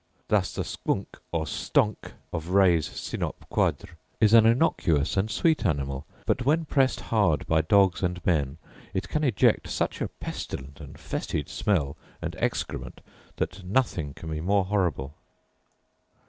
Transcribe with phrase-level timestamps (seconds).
[0.29, 3.35] Thus the squnck, or stonck, of Ray's Synop.
[3.51, 3.87] Ouadr.
[4.19, 8.57] is an innocuous and sweet animal; but, when pressed hard by dogs and men,
[8.95, 13.01] it can eject such a pestilent and fetid smell and excrement,
[13.35, 15.13] that nothing can be more horrible.